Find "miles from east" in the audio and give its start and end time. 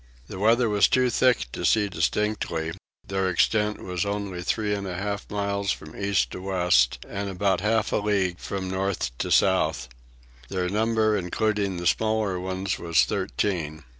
5.29-6.31